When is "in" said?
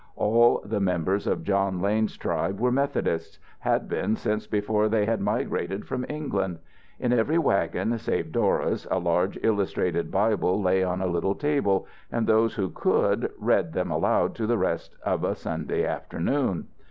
6.99-7.13